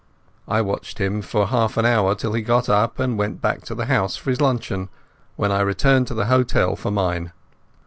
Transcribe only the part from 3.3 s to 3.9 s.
back to the